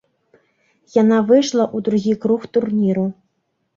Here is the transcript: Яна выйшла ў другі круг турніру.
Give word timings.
Яна 1.01 1.19
выйшла 1.31 1.63
ў 1.75 1.89
другі 1.91 2.13
круг 2.25 2.41
турніру. 2.59 3.05